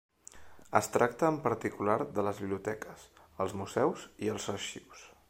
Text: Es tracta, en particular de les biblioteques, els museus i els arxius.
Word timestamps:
Es 0.79 0.87
tracta, 0.95 1.27
en 1.33 1.37
particular 1.43 1.99
de 2.17 2.25
les 2.29 2.41
biblioteques, 2.45 3.07
els 3.47 3.55
museus 3.63 4.09
i 4.29 4.37
els 4.37 4.49
arxius. 4.57 5.07